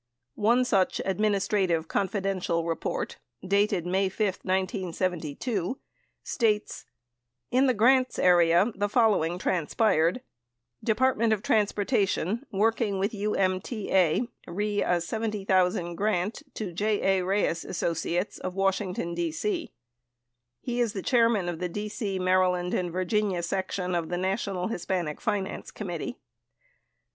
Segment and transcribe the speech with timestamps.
[0.33, 3.17] One such "Administrative— Confiden tial" report,
[3.47, 5.77] dated May 5, 1972,
[6.23, 6.85] states:
[7.51, 10.21] In the grants area, the following transpired:
[10.83, 17.19] Department of Transportation: working with UMTA re a $70,000 grant to J.
[17.19, 17.23] A.
[17.23, 19.71] Reyes Associates of Washington, D.C.
[20.61, 25.21] He is the chairman of the D.C., Maryland, and Virginia section of the National Hispanic
[25.21, 26.17] Finance Committee.